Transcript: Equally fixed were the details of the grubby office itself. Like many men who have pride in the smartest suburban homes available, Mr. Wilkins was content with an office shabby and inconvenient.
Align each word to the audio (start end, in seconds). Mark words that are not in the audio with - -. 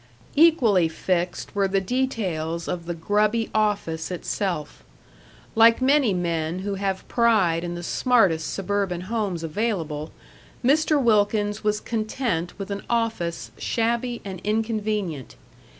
Equally 0.35 0.87
fixed 0.87 1.53
were 1.53 1.67
the 1.67 1.79
details 1.79 2.67
of 2.67 2.87
the 2.87 2.95
grubby 2.95 3.51
office 3.53 4.09
itself. 4.09 4.83
Like 5.53 5.79
many 5.79 6.11
men 6.11 6.61
who 6.61 6.73
have 6.73 7.07
pride 7.07 7.63
in 7.63 7.75
the 7.75 7.83
smartest 7.83 8.51
suburban 8.51 9.01
homes 9.01 9.43
available, 9.43 10.11
Mr. 10.65 10.99
Wilkins 10.99 11.63
was 11.63 11.79
content 11.79 12.57
with 12.57 12.71
an 12.71 12.81
office 12.89 13.51
shabby 13.59 14.21
and 14.25 14.41
inconvenient. 14.43 15.35